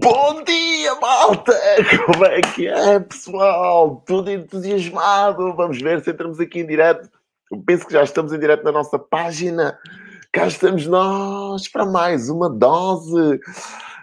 [0.00, 1.52] Bom dia, malta!
[2.06, 4.00] Como é que é, pessoal?
[4.06, 5.52] Tudo entusiasmado?
[5.56, 7.10] Vamos ver se entramos aqui em direto.
[7.50, 9.76] Eu penso que já estamos em direto na nossa página.
[10.32, 13.40] Cá estamos nós para mais uma dose.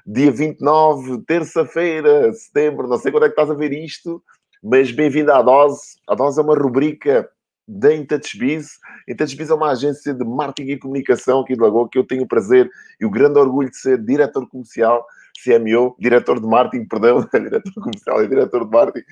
[0.05, 2.89] Dia 29, terça-feira, setembro.
[2.89, 4.21] Não sei quando é que estás a ver isto,
[4.61, 5.95] mas bem-vindo à dose.
[6.09, 7.29] A dose é uma rubrica
[7.65, 8.79] da IntouchBiz.
[9.07, 12.27] IntouchBiz é uma agência de marketing e comunicação aqui de Lagoa que eu tenho o
[12.27, 12.69] prazer
[12.99, 15.05] e o grande orgulho de ser diretor comercial
[15.43, 19.05] CMO, diretor de marketing, perdão, diretor comercial e diretor de marketing.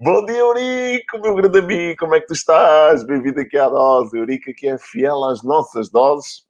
[0.00, 3.04] Bom dia, Eurico, meu grande amigo, como é que tu estás?
[3.04, 4.16] Bem-vindo aqui à dose.
[4.16, 6.44] Eurico aqui é fiel às nossas doses.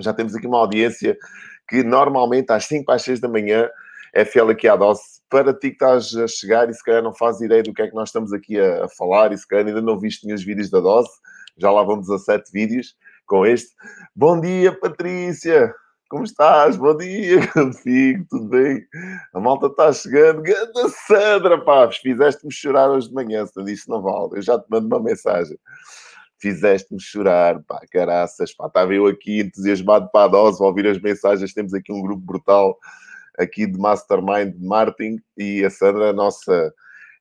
[0.00, 1.16] Já temos aqui uma audiência
[1.68, 3.68] que normalmente às 5 às 6 da manhã
[4.14, 5.02] é fiel aqui à dose.
[5.28, 7.88] Para ti que estás a chegar e se calhar não fazes ideia do que é
[7.88, 10.80] que nós estamos aqui a falar e se calhar ainda não viste nenhum vídeos da
[10.80, 11.10] dose,
[11.58, 12.94] já lá vão 17 vídeos
[13.26, 13.74] com este.
[14.14, 15.74] Bom dia, Patrícia!
[16.14, 16.76] Como estás?
[16.76, 18.86] Bom dia, amigo, tudo bem?
[19.34, 20.42] A malta está chegando.
[20.42, 24.38] Ganda Sandra, pá, fizeste-me chorar hoje de manhã, se não disse não vale.
[24.38, 25.58] Eu já te mando uma mensagem.
[26.38, 28.68] Fizeste-me chorar, pá, caraças, pá.
[28.68, 31.52] Estava eu aqui entusiasmado para a dose, a ouvir as mensagens.
[31.52, 32.78] Temos aqui um grupo brutal
[33.36, 36.72] aqui de Mastermind de Martin e a Sandra, a nossa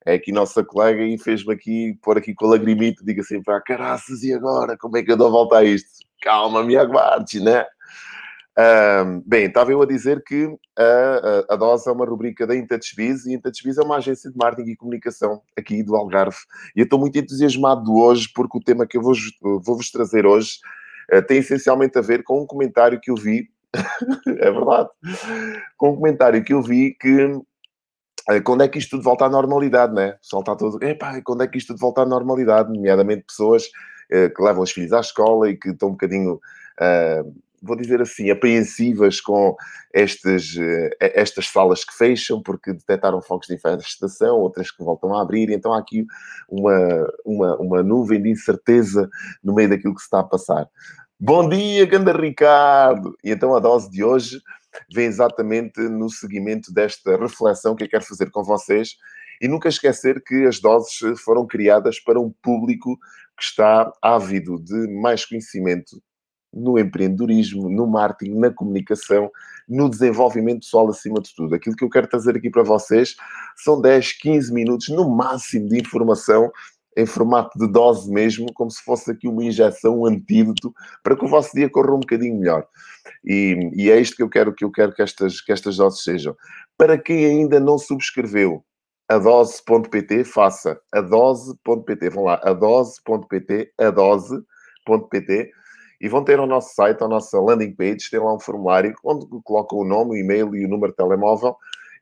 [0.05, 3.59] é aqui nossa colega e fez-me aqui, pôr aqui com a lagrimita, diga assim, pá,
[3.59, 4.77] caraças, e agora?
[4.77, 5.89] Como é que eu dou a volta a isto?
[6.21, 7.65] Calma, me aguardes, né?
[9.25, 10.83] Bem, estava eu a dizer que a,
[11.49, 14.71] a, a Dose é uma rubrica da IntouchBiz e IntouchBiz é uma agência de marketing
[14.71, 16.37] e comunicação aqui do Algarve.
[16.75, 20.59] E eu estou muito entusiasmado hoje porque o tema que eu vou, vou-vos trazer hoje
[21.11, 23.49] uh, tem essencialmente a ver com um comentário que eu vi,
[24.27, 24.89] é verdade,
[25.77, 29.29] com um comentário que eu vi que uh, quando é que isto tudo volta à
[29.29, 30.11] normalidade, né?
[30.11, 32.71] O pessoal está todo, epá, quando é que isto tudo volta à normalidade?
[32.71, 36.39] Nomeadamente pessoas uh, que levam os filhos à escola e que estão um bocadinho
[37.63, 39.55] vou dizer assim, apreensivas com
[39.93, 45.21] estas, eh, estas salas que fecham porque detectaram focos de infestação, outras que voltam a
[45.21, 46.05] abrir, então há aqui
[46.49, 49.09] uma, uma, uma nuvem de incerteza
[49.41, 50.67] no meio daquilo que se está a passar.
[51.17, 53.15] Bom dia, Ganda Ricardo!
[53.23, 54.41] E então a dose de hoje
[54.93, 58.97] vem exatamente no seguimento desta reflexão que eu quero fazer com vocês
[59.41, 62.97] e nunca esquecer que as doses foram criadas para um público
[63.37, 66.01] que está ávido de mais conhecimento
[66.53, 69.31] no empreendedorismo, no marketing, na comunicação,
[69.67, 71.55] no desenvolvimento pessoal acima de tudo.
[71.55, 73.15] Aquilo que eu quero trazer aqui para vocês
[73.57, 76.51] são 10, 15 minutos no máximo de informação
[76.95, 80.71] em formato de dose mesmo, como se fosse aqui uma injeção, um antídoto,
[81.03, 82.67] para que o vosso dia corra um bocadinho melhor.
[83.25, 86.03] E, e é isto que eu quero que eu quero que estas, que estas doses
[86.03, 86.35] sejam.
[86.77, 88.63] Para quem ainda não subscreveu
[89.09, 92.09] a dose.pt, faça dose.pt.
[92.09, 95.51] Vão lá, a dose.pt, a dose.pt
[96.03, 99.25] e vão ter ao nosso site, a nossa landing page, tem lá um formulário onde
[99.41, 101.55] colocam o nome, o e-mail e o número de telemóvel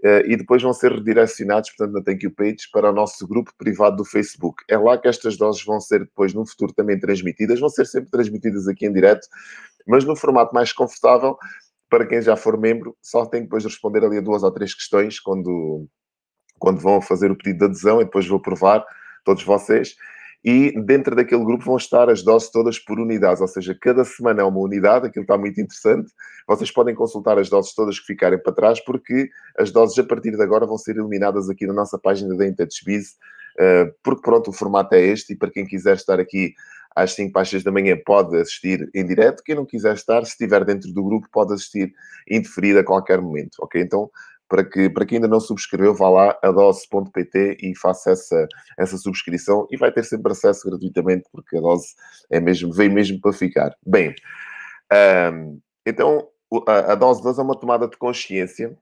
[0.03, 3.53] Uh, e depois vão ser redirecionados, portanto, na Thank You Page, para o nosso grupo
[3.55, 4.63] privado do Facebook.
[4.67, 7.59] É lá que estas doses vão ser depois, no futuro, também transmitidas.
[7.59, 9.27] Vão ser sempre transmitidas aqui em direto,
[9.87, 11.37] mas no formato mais confortável,
[11.87, 14.73] para quem já for membro, só tem que depois responder ali a duas ou três
[14.73, 15.85] questões quando,
[16.57, 18.83] quando vão fazer o pedido de adesão e depois vou provar
[19.23, 19.95] todos vocês
[20.43, 24.41] e dentro daquele grupo vão estar as doses todas por unidades, ou seja, cada semana
[24.41, 26.11] é uma unidade, aquilo está muito interessante.
[26.47, 30.31] Vocês podem consultar as doses todas que ficarem para trás, porque as doses a partir
[30.31, 33.17] de agora vão ser eliminadas aqui na nossa página da IntouchBiz,
[33.59, 36.55] eh, porque pronto, o formato é este, e para quem quiser estar aqui
[36.95, 39.43] às 5 para as 6 da manhã pode assistir em direto.
[39.43, 41.93] Quem não quiser estar, se estiver dentro do grupo, pode assistir
[42.29, 43.81] indeferido a qualquer momento, ok?
[43.81, 44.09] Então,
[44.51, 48.47] para que para quem ainda não subscreveu, vá lá a dose.pt e faça essa,
[48.77, 51.95] essa subscrição e vai ter sempre acesso gratuitamente, porque a dose
[52.29, 53.73] é mesmo, veio mesmo para ficar.
[53.87, 54.13] Bem,
[55.33, 56.27] um, então
[56.67, 58.77] a, a dose 2 é uma tomada de consciência.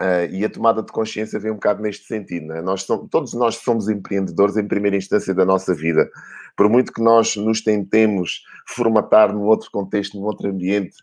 [0.00, 2.46] Uh, e a tomada de consciência vem um bocado neste sentido.
[2.46, 2.62] Né?
[2.62, 6.08] Nós somos, todos nós somos empreendedores em primeira instância da nossa vida.
[6.56, 10.94] Por muito que nós nos tentemos formatar num outro contexto, num outro ambiente,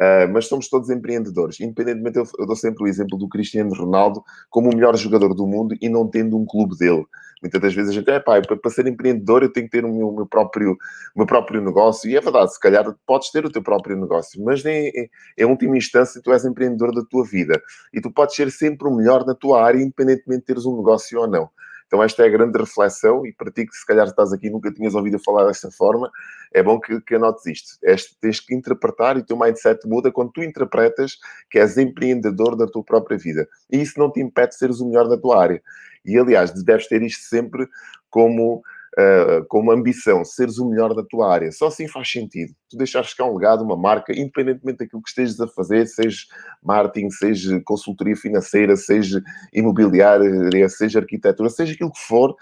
[0.00, 1.58] Uh, mas somos todos empreendedores.
[1.58, 5.44] Independentemente, eu, eu, dou sempre o exemplo do Cristiano Ronaldo como o melhor jogador do
[5.44, 7.04] mundo e não tendo um clube dele.
[7.42, 9.92] Muitas das vezes a gente, é pá, para ser empreendedor eu tenho que ter o
[9.92, 10.72] meu, meu, próprio,
[11.14, 12.08] o meu próprio negócio.
[12.08, 15.44] E é verdade, se calhar podes ter o teu próprio negócio, mas em, em, em
[15.44, 17.60] última instância tu és empreendedor da tua vida.
[17.92, 21.18] E tu podes ser sempre o melhor na tua área, independentemente de teres um negócio
[21.18, 21.50] ou não.
[21.88, 24.70] Então, esta é a grande reflexão, e para ti que se calhar estás aqui nunca
[24.70, 26.10] tinhas ouvido falar desta forma,
[26.52, 27.78] é bom que, que anotes isto.
[27.82, 31.16] Este, tens que interpretar e o teu mindset muda quando tu interpretas
[31.50, 33.48] que és empreendedor da tua própria vida.
[33.72, 35.62] E isso não te impede de seres o melhor da tua área.
[36.04, 37.66] E, aliás, deves ter isto sempre
[38.10, 38.62] como
[38.98, 42.52] uh, como ambição, seres o melhor da tua área, só assim faz sentido.
[42.68, 46.18] Tu deixares cá um legado, uma marca, independentemente daquilo que estejas a fazer, seja
[46.62, 49.22] marketing, seja consultoria financeira, seja
[49.52, 52.34] imobiliária, seja arquitetura, seja aquilo que for,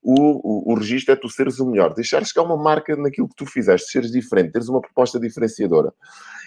[0.00, 1.94] o, o, o registro é tu seres o melhor.
[1.94, 5.92] Deixares cá uma marca naquilo que tu fizeste, seres diferente, teres uma proposta diferenciadora.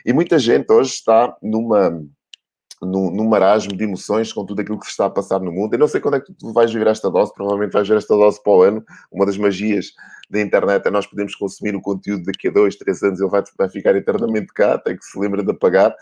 [0.06, 2.02] E muita gente hoje está numa
[2.82, 5.74] num, num marasmo de emoções com tudo aquilo que se está a passar no mundo.
[5.74, 8.16] Eu não sei quando é que tu vais ver esta dose, provavelmente vais ver esta
[8.16, 8.84] dose para o ano.
[9.12, 9.92] Uma das magias
[10.30, 13.44] da internet é nós podemos consumir o conteúdo daqui a dois, três anos, ele vai,
[13.58, 15.96] vai ficar eternamente cá, até que se lembra de apagar.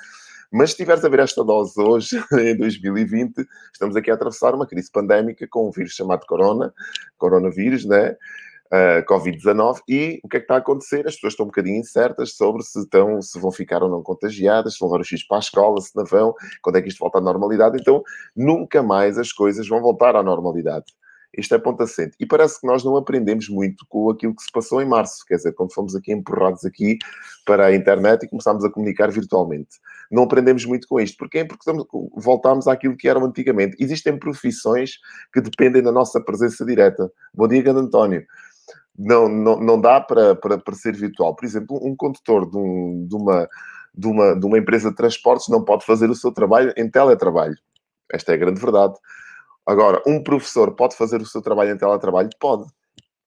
[0.52, 4.68] Mas se estiveres a ver esta dose hoje, em 2020, estamos aqui a atravessar uma
[4.68, 6.74] crise pandémica com um vírus chamado corona,
[7.18, 8.16] coronavírus, né?
[8.72, 11.08] Uh, Covid-19 e o que é que está a acontecer?
[11.08, 14.74] As pessoas estão um bocadinho incertas sobre se, estão, se vão ficar ou não contagiadas,
[14.74, 17.00] se vão levar os filhos para a escola, se não vão, quando é que isto
[17.00, 17.78] volta à normalidade.
[17.80, 18.04] Então,
[18.36, 20.86] nunca mais as coisas vão voltar à normalidade.
[21.38, 22.16] Isto é ponto assente.
[22.18, 25.26] E parece que nós não aprendemos muito com aquilo que se passou em março.
[25.28, 26.98] Quer dizer, quando fomos aqui empurrados aqui
[27.46, 29.78] para a internet e começámos a comunicar virtualmente.
[30.10, 31.18] Não aprendemos muito com isto.
[31.18, 31.44] Porquê?
[31.44, 31.70] Porque
[32.16, 33.76] voltámos àquilo que eram antigamente.
[33.80, 34.92] Existem profissões
[35.34, 37.12] que dependem da nossa presença direta.
[37.34, 38.26] Bom dia, Gando António
[38.98, 41.36] não, não, não dá para, para, para ser virtual.
[41.36, 43.50] Por exemplo, um condutor de, um, de, uma,
[43.94, 47.58] de, uma, de uma empresa de transportes não pode fazer o seu trabalho em teletrabalho.
[48.12, 48.94] Esta é a grande verdade.
[49.66, 52.30] Agora, um professor pode fazer o seu trabalho em teletrabalho?
[52.40, 52.66] Pode.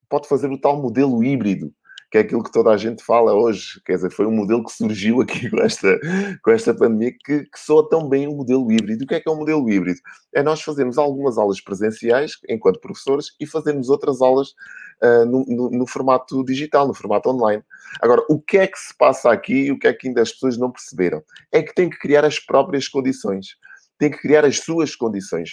[0.09, 1.73] Pode fazer o tal modelo híbrido
[2.10, 3.81] que é aquilo que toda a gente fala hoje.
[3.84, 6.00] Quer dizer, foi um modelo que surgiu aqui com esta,
[6.43, 9.05] com esta pandemia que, que soa tão bem o modelo híbrido.
[9.05, 10.00] O que é que é um modelo híbrido?
[10.34, 14.49] É nós fazermos algumas aulas presenciais, enquanto professores, e fazermos outras aulas
[15.02, 17.62] uh, no, no, no, formato digital, no formato online.
[18.00, 20.32] Agora, o que é que se passa aqui e o que é que ainda as
[20.32, 21.22] pessoas não perceberam?
[21.52, 23.49] É que tem que criar as próprias condições.
[23.99, 25.50] Tem que criar as suas condições.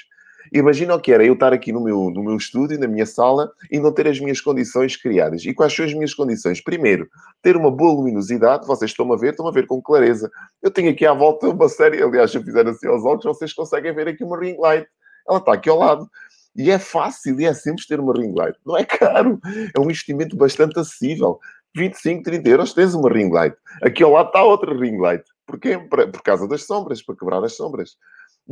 [0.53, 3.51] Imagina o que era eu estar aqui no meu, no meu estúdio, na minha sala,
[3.71, 5.44] e não ter as minhas condições criadas.
[5.45, 6.62] E quais são as minhas condições?
[6.62, 7.07] Primeiro,
[7.42, 8.68] ter uma boa luminosidade.
[8.68, 10.30] Vocês estão a ver, estão a ver com clareza.
[10.62, 13.53] Eu tenho aqui à volta uma série, aliás, se eu fizer assim aos olhos, vocês
[13.53, 14.88] conseguem ver aqui uma ring light.
[15.27, 16.09] Ela está aqui ao lado.
[16.56, 18.57] E é fácil e é simples ter uma ring light.
[18.65, 19.39] Não é caro.
[19.75, 21.39] É um investimento bastante acessível.
[21.75, 23.56] 25, 30 euros tens uma ring light.
[23.83, 25.24] Aqui ao lado está outra ring light.
[25.45, 25.77] Porquê?
[25.77, 27.98] Por causa das sombras, para quebrar as sombras.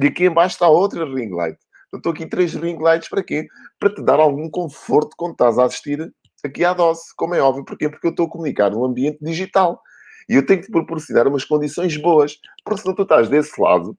[0.02, 1.58] E aqui embaixo está outra ring light.
[1.94, 3.48] Eu estou aqui três ring lights para quê?
[3.80, 6.12] Para te dar algum conforto quando estás a assistir
[6.44, 7.64] aqui à dose, como é óbvio.
[7.64, 7.88] Porquê?
[7.88, 9.80] Porque eu estou a comunicar num ambiente digital.
[10.28, 12.38] E eu tenho que te proporcionar umas condições boas.
[12.66, 13.96] Porque senão tu estás desse lado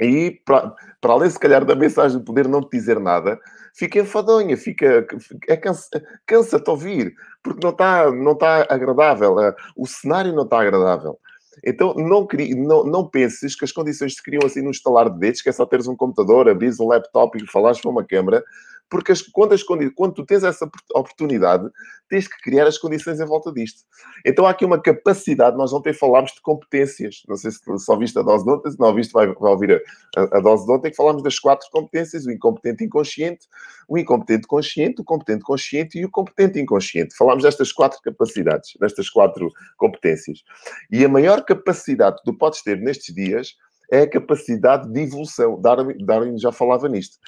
[0.00, 3.38] e, para, para além, se calhar, da mensagem de poder não te dizer nada,
[3.74, 5.06] fica enfadonha, fica,
[5.48, 5.88] é cansa,
[6.24, 9.40] cansa-te ouvir, porque não está não tá agradável.
[9.40, 11.18] Eh, o cenário não está agradável.
[11.64, 12.26] Então, não,
[12.56, 15.52] não, não penses que as condições se criam assim no estalar de dedos, que é
[15.52, 18.42] só teres um computador, abrir um laptop e falares para uma câmara,
[18.90, 21.68] porque as, quando, as, quando tu tens essa oportunidade,
[22.08, 23.82] tens que criar as condições em volta disto.
[24.24, 28.18] Então há aqui uma capacidade, nós ontem falámos de competências, não sei se só viste
[28.18, 29.82] a dose de ontem, se não viste vai, vai ouvir
[30.16, 33.46] a, a, a, dose de ontem, que falámos das quatro competências, o incompetente inconsciente,
[33.88, 37.14] o incompetente consciente, o competente consciente e o competente inconsciente.
[37.16, 40.42] Falámos destas quatro capacidades, destas quatro competências.
[40.90, 43.54] E a maior capacidade que tu podes ter nestes dias
[43.90, 45.60] é a capacidade de evolução.
[45.60, 47.18] Darwin, Darwin já falava nisto.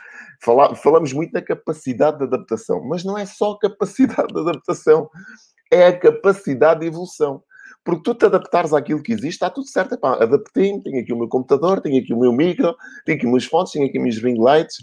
[0.43, 5.09] Fala, falamos muito na capacidade de adaptação, mas não é só capacidade de adaptação,
[5.73, 7.43] é a capacidade de evolução.
[7.83, 9.99] Porque tu te adaptares àquilo que existe, está tudo certo.
[10.03, 12.75] adaptei-me, tenho aqui o meu computador, tenho aqui o meu micro,
[13.07, 14.77] tenho aqui os meus fontes, tenho aqui os meus ring lights,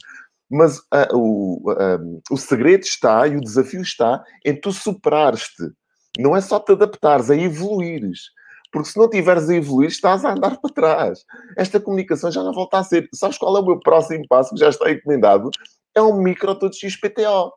[0.49, 5.63] mas uh, o, uh, o segredo está e o desafio está em tu superares-te.
[6.17, 8.31] Não é só te adaptares, é evoluires.
[8.77, 11.25] Porque se não tiveres a evoluir, estás a andar para trás.
[11.57, 13.09] Esta comunicação já não volta a ser.
[13.11, 15.49] Sabes qual é o meu próximo passo que já está encomendado?
[15.95, 17.51] É um micro todo XPTO.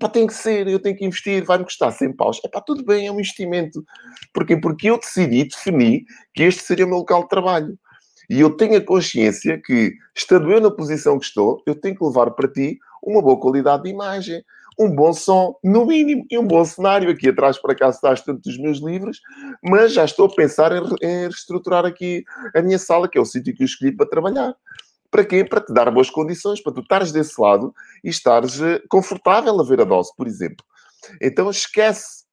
[0.00, 2.40] Pá, tem que ser, eu tenho que investir, vai-me custar 100 paus.
[2.42, 3.84] É pá, tudo bem, é um investimento.
[4.32, 4.56] Porquê?
[4.56, 7.78] Porque eu decidi, defini que este seria o meu local de trabalho.
[8.30, 12.02] E eu tenho a consciência que, estando eu na posição que estou, eu tenho que
[12.02, 14.42] levar para ti uma boa qualidade de imagem
[14.78, 17.10] um bom som, no mínimo, e um bom cenário.
[17.10, 19.20] Aqui atrás, por acaso, está tanto dos meus livros,
[19.62, 23.24] mas já estou a pensar em, em reestruturar aqui a minha sala, que é o
[23.24, 24.54] sítio que eu escolhi para trabalhar.
[25.10, 25.44] Para quê?
[25.44, 29.64] Para te dar boas condições, para tu estares desse lado e estares eh, confortável a
[29.64, 30.64] ver a dose, por exemplo.
[31.20, 32.24] Então esquece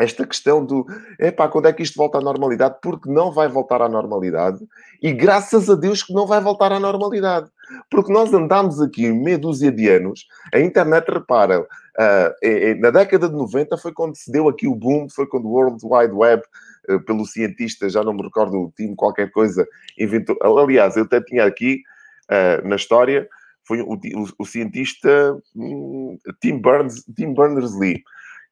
[0.00, 0.86] esta questão do
[1.18, 2.76] epá, quando é que isto volta à normalidade?
[2.82, 4.58] Porque não vai voltar à normalidade
[5.02, 7.48] e graças a Deus que não vai voltar à normalidade.
[7.90, 13.34] Porque nós andamos aqui meia dúzia de anos, a internet, repara, uh, na década de
[13.34, 16.42] 90 foi quando se deu aqui o boom, foi quando o World Wide Web,
[16.88, 19.66] uh, pelo cientista, já não me recordo o time, qualquer coisa,
[19.98, 20.36] inventou.
[20.42, 21.82] Aliás, eu até tinha aqui
[22.30, 23.28] uh, na história,
[23.64, 28.02] foi o, o, o cientista um, Tim, Burns, Tim Berners-Lee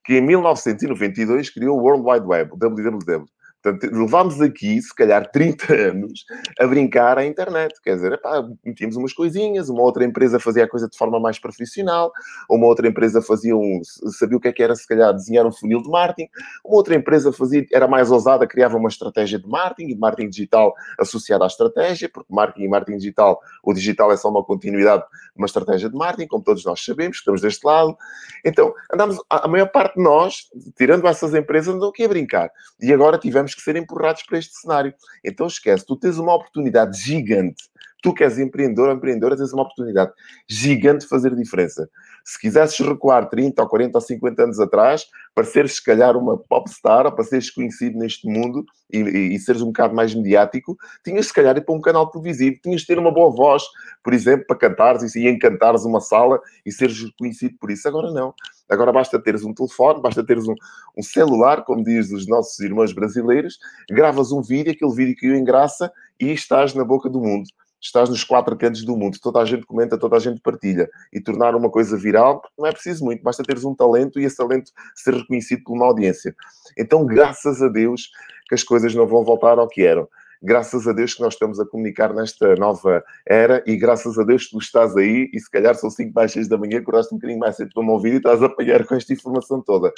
[0.09, 3.27] que em 1992 criou o World Wide Web, o WWW.
[3.63, 6.25] Portanto, levámos aqui, se calhar, 30 anos
[6.59, 7.75] a brincar à internet.
[7.83, 11.39] Quer dizer, epá, metíamos umas coisinhas, uma outra empresa fazia a coisa de forma mais
[11.39, 12.13] profissional,
[12.49, 15.53] uma outra empresa fazia um, sabia o que é que era, se calhar, desenhar um
[15.53, 16.29] funil de marketing,
[16.65, 20.75] uma outra empresa fazia, era mais ousada, criava uma estratégia de marketing, de marketing digital
[20.99, 25.09] associada à estratégia, porque marketing e marketing digital, o digital é só uma continuidade de
[25.37, 27.97] uma estratégia de marketing, como todos nós sabemos, estamos deste lado.
[28.45, 32.51] Então, andamos, a maior parte de nós, tirando essas empresas, andam aqui a brincar.
[32.81, 34.95] E agora tivemos que ser empurrados para este cenário.
[35.25, 37.65] Então esquece, tu tens uma oportunidade gigante.
[38.03, 40.13] Tu que és empreendedor ou empreendedora, tens uma oportunidade
[40.49, 41.89] gigante de fazer diferença.
[42.25, 46.37] Se quisesses recuar 30 ou 40 ou 50 anos atrás, para seres, se calhar, uma
[46.37, 50.77] popstar ou para seres conhecido neste mundo e, e, e seres um bocado mais mediático,
[51.05, 53.65] tinhas, se calhar, ir para um canal televisivo, tinhas de ter uma boa voz,
[54.05, 57.89] por exemplo, para cantares e encantares uma sala e seres conhecido por isso.
[57.89, 58.33] Agora não.
[58.69, 60.55] Agora basta teres um telefone, basta teres um,
[60.97, 63.59] um celular, como diz os nossos irmãos brasileiros,
[63.91, 65.91] gravas um vídeo, aquele vídeo que o engraça
[66.21, 67.49] e estás na boca do mundo.
[67.81, 70.89] Estás nos quatro cantos do mundo, toda a gente comenta, toda a gente partilha.
[71.13, 74.37] E tornar uma coisa viral não é preciso muito, basta teres um talento e esse
[74.37, 76.35] talento ser reconhecido por uma audiência.
[76.77, 78.11] Então, graças a Deus
[78.49, 80.09] que as coisas não vão voltar ao que eram
[80.43, 84.45] graças a Deus que nós estamos a comunicar nesta nova era e graças a Deus
[84.45, 87.19] que tu estás aí e se calhar são 5 mais 6 da manhã, acordaste um
[87.19, 89.93] bocadinho mais cedo para me ouvir e estás a apanhar com esta informação toda.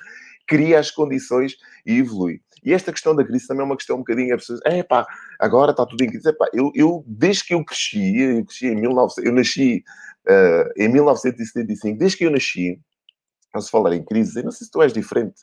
[0.46, 1.56] Cria as condições
[1.86, 2.40] e evolui.
[2.64, 4.36] E esta questão da crise também é uma questão um bocadinho...
[4.64, 5.06] É pá,
[5.38, 6.28] agora está tudo em crise.
[6.28, 9.14] Epá, eu, eu, desde que eu cresci, eu cresci em 19...
[9.24, 9.82] Eu nasci
[10.28, 11.98] uh, em 1975.
[11.98, 12.78] Desde que eu nasci,
[13.54, 15.42] não se falar em crise, eu não sei se tu és diferente,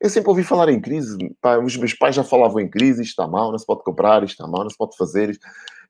[0.00, 1.16] eu sempre ouvi falar em crise.
[1.40, 4.22] Pá, os meus pais já falavam em crise, isto está mal, não se pode comprar,
[4.22, 5.38] isto está mal, não se pode fazer.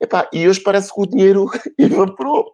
[0.01, 1.47] Epá, e hoje parece que o dinheiro
[1.79, 2.53] evaporou.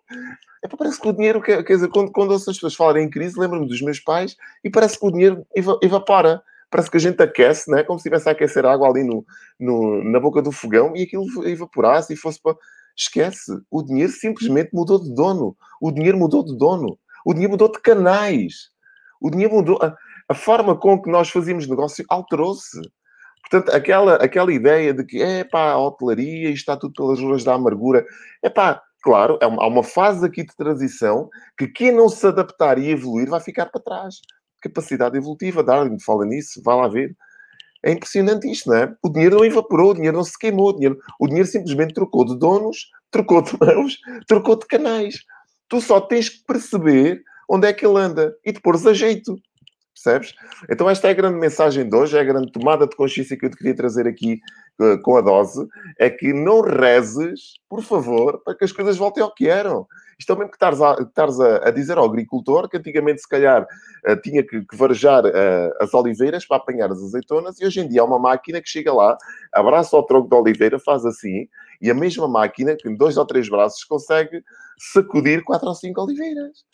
[0.65, 3.67] Epá, parece que o dinheiro, quer, dizer, quando, quando as pessoas falarem em crise, lembro-me
[3.67, 5.47] dos meus pais e parece que o dinheiro
[5.83, 6.43] evapora.
[6.71, 7.83] Parece que a gente aquece, né?
[7.83, 9.27] como se estivesse a aquecer água ali no,
[9.61, 12.57] no, na boca do fogão e aquilo evaporasse e fosse para.
[12.95, 15.57] Esquece, o dinheiro simplesmente mudou de dono.
[15.81, 16.99] O dinheiro mudou de dono.
[17.25, 18.71] O dinheiro mudou de canais.
[19.21, 19.97] O dinheiro mudou a
[20.35, 22.81] forma com que nós fazíamos negócio alterou-se.
[23.49, 27.45] Portanto, aquela, aquela ideia de que, é pá, a hotelaria, isto está tudo pelas ruas
[27.45, 28.05] da amargura,
[28.43, 32.27] é pá, claro, é uma, há uma fase aqui de transição que quem não se
[32.27, 34.17] adaptar e evoluir vai ficar para trás.
[34.61, 37.15] Capacidade evolutiva, Darwin fala nisso, vai lá ver.
[37.85, 38.95] É impressionante isto, não é?
[39.03, 42.25] O dinheiro não evaporou, o dinheiro não se queimou, o dinheiro, o dinheiro simplesmente trocou
[42.25, 43.99] de donos, trocou de mãos,
[44.29, 45.17] trocou de canais.
[45.69, 49.37] Tu só tens que perceber onde é que ele anda e te pôres a jeito.
[49.95, 50.35] Percebes?
[50.71, 53.45] Então, esta é a grande mensagem de hoje, é a grande tomada de consciência que
[53.45, 54.41] eu te queria trazer aqui
[54.81, 55.67] uh, com a dose:
[55.99, 59.87] é que não rezes, por favor, para que as coisas voltem ao que eram.
[60.19, 63.63] Isto é mesmo que estares a, a, a dizer ao agricultor que antigamente, se calhar,
[63.63, 67.89] uh, tinha que, que varejar uh, as oliveiras para apanhar as azeitonas, e hoje em
[67.89, 69.17] dia há uma máquina que chega lá,
[69.53, 71.49] abraça o tronco da oliveira, faz assim,
[71.81, 74.43] e a mesma máquina, com dois ou três braços, consegue
[74.79, 76.65] sacudir quatro ou cinco oliveiras.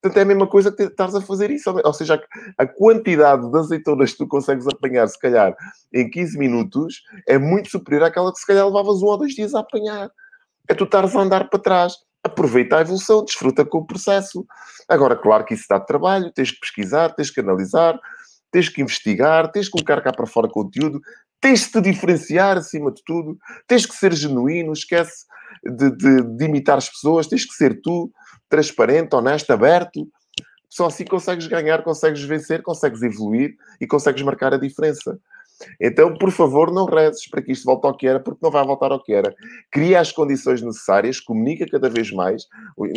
[0.00, 1.70] Portanto, é a mesma coisa que estás a fazer isso.
[1.70, 2.22] Ou seja,
[2.58, 5.56] a quantidade de azeitonas que tu consegues apanhar, se calhar,
[5.92, 9.54] em 15 minutos, é muito superior àquela que se calhar levavas um ou dois dias
[9.54, 10.10] a apanhar.
[10.68, 11.94] É tu estares a andar para trás.
[12.22, 14.44] Aproveita a evolução, desfruta com o processo.
[14.88, 17.98] Agora, claro que isso dá trabalho, tens que pesquisar, tens que analisar,
[18.50, 21.00] tens que investigar, tens que colocar cá para fora conteúdo,
[21.40, 25.24] tens de te diferenciar acima de tudo, tens que ser genuíno, esquece
[25.70, 28.10] de, de, de imitar as pessoas, tens que ser tu
[28.48, 30.08] transparente, honesto, aberto.
[30.68, 35.18] Só assim consegues ganhar, consegues vencer, consegues evoluir e consegues marcar a diferença.
[35.80, 38.64] Então, por favor, não rezes para que isto volte ao que era, porque não vai
[38.64, 39.34] voltar ao que era.
[39.70, 42.46] Cria as condições necessárias, comunica cada vez mais.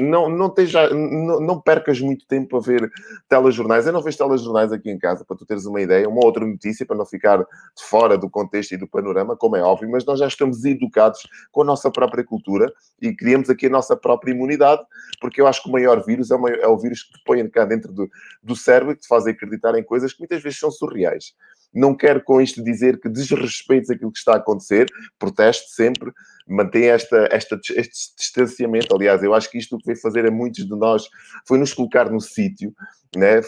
[0.01, 0.53] Não, não,
[0.91, 2.89] não, não percas muito tempo a ver
[3.27, 3.85] telejornais.
[3.85, 6.07] Eu não vejo telejornais aqui em casa, para tu teres uma ideia.
[6.07, 9.61] Uma outra notícia, para não ficar de fora do contexto e do panorama, como é
[9.61, 11.21] óbvio, mas nós já estamos educados
[11.51, 12.71] com a nossa própria cultura
[13.01, 14.81] e criamos aqui a nossa própria imunidade,
[15.19, 17.23] porque eu acho que o maior vírus é o, maior, é o vírus que te
[17.25, 18.09] põe cá dentro do,
[18.43, 21.33] do cérebro e que te faz acreditar em coisas que muitas vezes são surreais.
[21.73, 24.87] Não quero com isto dizer que desrespeites aquilo que está a acontecer,
[25.19, 26.11] proteste sempre,
[26.47, 28.95] mantém esta, esta, este distanciamento.
[28.95, 31.07] Aliás, eu acho que isto o que veio fazer a muitos de nós
[31.47, 32.73] foi nos colocar no sítio,
[33.15, 33.41] né?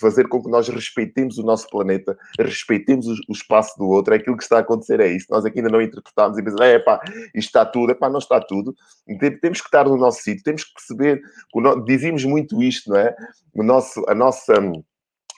[0.00, 4.14] fazer com que nós respeitemos o nosso planeta, respeitemos o, o, espaço do outro.
[4.14, 5.26] É aquilo que está a acontecer, é isso.
[5.30, 7.00] Nós aqui ainda não interpretamos e pensamos, é pá,
[7.34, 8.74] isto está tudo, é pá, não está tudo.
[9.40, 11.22] Temos que estar no nosso sítio, temos que perceber,
[11.86, 13.14] dizíamos muito isto, não é?
[13.54, 14.54] O nosso, a nossa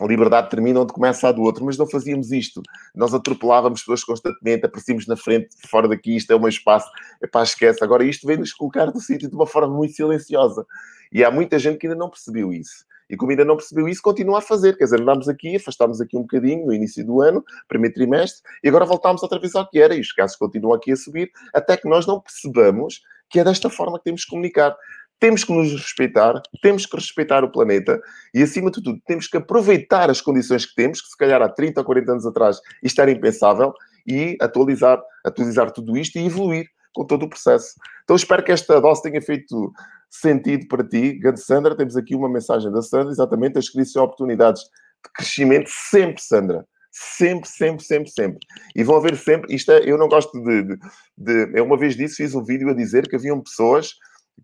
[0.03, 2.63] a liberdade termina onde começa a do outro, mas não fazíamos isto.
[2.95, 6.91] Nós atropelávamos pessoas constantemente, aparecíamos na frente, fora daqui, isto é meu espaço,
[7.23, 7.83] é pá, esquece.
[7.85, 10.67] Agora isto vem-nos colocar do sítio de uma forma muito silenciosa.
[11.13, 12.85] E há muita gente que ainda não percebeu isso.
[13.09, 14.77] E como ainda não percebeu isso, continua a fazer.
[14.77, 18.69] Quer dizer, andámos aqui, afastámos aqui um bocadinho no início do ano, primeiro trimestre, e
[18.69, 19.95] agora voltámos outra vez ao que era.
[19.95, 23.71] E os casos continuam aqui a subir, até que nós não percebamos que é desta
[23.71, 24.77] forma que temos que comunicar
[25.23, 28.03] temos que nos respeitar, temos que respeitar o planeta
[28.35, 31.49] e, acima de tudo, temos que aproveitar as condições que temos, que se calhar há
[31.49, 33.73] 30 ou 40 anos atrás isto era impensável,
[34.05, 37.69] e atualizar, atualizar tudo isto e evoluir com todo o processo.
[38.03, 39.73] Então espero que esta dose tenha feito
[40.11, 41.13] sentido para ti.
[41.13, 45.71] Grande Sandra, temos aqui uma mensagem da Sandra, exatamente, as crises são oportunidades de crescimento
[45.71, 46.67] sempre, Sandra.
[46.91, 48.39] Sempre, sempre, sempre, sempre.
[48.75, 49.55] E vão haver sempre.
[49.55, 50.79] Isto é, eu não gosto de, de,
[51.17, 51.59] de.
[51.59, 53.93] Eu uma vez disse, fiz um vídeo a dizer que haviam pessoas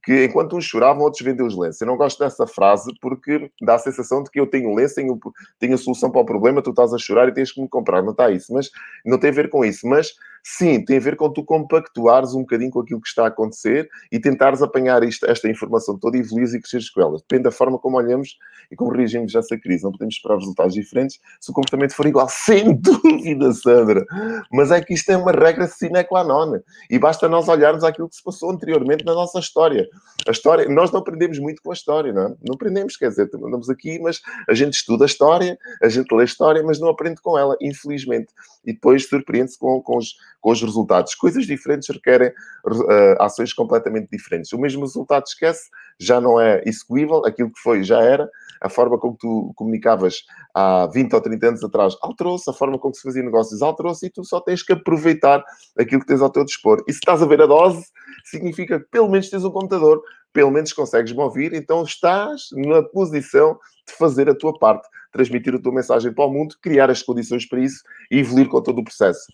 [0.02, 1.80] que enquanto uns choravam, outros vendiam os lenços.
[1.80, 5.18] Eu não gosto dessa frase porque dá a sensação de que eu tenho lenço, tenho,
[5.58, 8.02] tenho a solução para o problema, tu estás a chorar e tens que me comprar.
[8.02, 8.70] Não está isso, mas
[9.04, 9.86] não tem a ver com isso.
[9.86, 10.12] Mas
[10.56, 13.86] sim, tem a ver com tu compactuares um bocadinho com aquilo que está a acontecer
[14.10, 17.18] e tentares apanhar isto, esta informação toda e evoluires e cresceres com ela.
[17.18, 18.38] Depende da forma como olhamos
[18.70, 19.84] e como reagimos a essa crise.
[19.84, 22.28] Não podemos esperar resultados diferentes se o comportamento for igual.
[22.32, 24.06] Sem dúvida, Sandra.
[24.50, 26.58] Mas é que isto é uma regra sine qua non.
[26.88, 29.86] E basta nós olharmos aquilo que se passou anteriormente na nossa história.
[30.26, 32.28] A história, nós não aprendemos muito com a história, não é?
[32.42, 36.22] Não aprendemos, quer dizer, andamos aqui, mas a gente estuda a história, a gente lê
[36.22, 38.32] a história, mas não aprende com ela, infelizmente.
[38.64, 41.14] E depois surpreende-se com, com os com os resultados.
[41.14, 44.52] Coisas diferentes requerem uh, ações completamente diferentes.
[44.52, 45.68] O mesmo resultado, esquece,
[45.98, 48.28] já não é execuível, aquilo que foi já era,
[48.60, 50.22] a forma como tu comunicavas
[50.54, 54.10] há 20 ou 30 anos atrás alterou-se, a forma como se fazia negócios alterou-se e
[54.10, 55.44] tu só tens que aproveitar
[55.78, 56.82] aquilo que tens ao teu dispor.
[56.88, 57.84] E se estás a ver a dose,
[58.24, 60.02] significa que pelo menos tens um computador,
[60.32, 65.54] pelo menos consegues me ouvir, então estás na posição de fazer a tua parte, transmitir
[65.54, 68.80] a tua mensagem para o mundo, criar as condições para isso e evoluir com todo
[68.80, 69.26] o processo.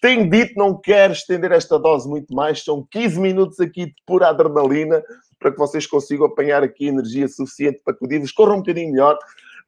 [0.00, 4.28] Tenho dito, não quero estender esta dose muito mais, são 15 minutos aqui de pura
[4.28, 5.02] adrenalina
[5.38, 8.58] para que vocês consigam apanhar aqui energia suficiente para que o dia vos corra um
[8.58, 9.18] bocadinho melhor.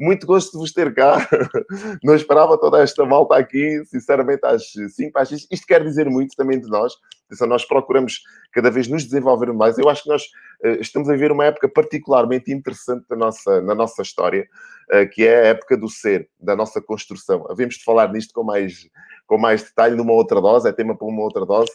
[0.01, 1.29] Muito gosto de vos ter cá.
[2.05, 5.49] Não esperava toda esta malta aqui, sinceramente, às 5 às 6.
[5.51, 6.93] Isto quer dizer muito também de nós.
[7.31, 9.77] Então, nós procuramos cada vez nos desenvolver mais.
[9.77, 14.01] Eu acho que nós uh, estamos a viver uma época particularmente interessante nossa, na nossa
[14.03, 14.49] história,
[14.93, 17.45] uh, que é a época do ser, da nossa construção.
[17.51, 18.89] Havemos de falar nisto com mais,
[19.29, 21.71] com mais detalhe numa outra dose, é tema para uma outra dose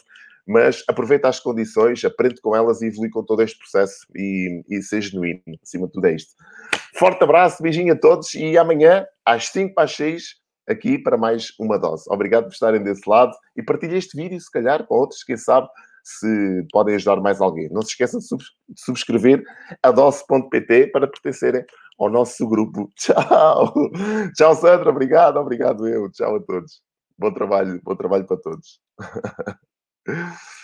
[0.46, 4.82] mas aproveita as condições, aprende com elas e evolui com todo este processo e, e
[4.82, 6.34] seja genuíno, acima de tudo é isto.
[6.98, 10.22] Forte abraço, beijinho a todos e amanhã, às 5 para as 6,
[10.68, 12.04] aqui para mais uma dose.
[12.08, 15.66] Obrigado por estarem desse lado e partilhe este vídeo, se calhar, com outros, quem sabe,
[16.02, 17.70] se podem ajudar mais alguém.
[17.70, 18.26] Não se esqueçam de
[18.76, 19.42] subscrever
[19.82, 21.64] a dose.pt para pertencerem
[21.98, 22.90] ao nosso grupo.
[22.96, 23.72] Tchau!
[24.36, 24.90] Tchau, Sandra.
[24.90, 26.10] Obrigado, obrigado eu.
[26.10, 26.83] Tchau a todos.
[27.18, 28.80] Bom trabalho, bom trabalho para todos.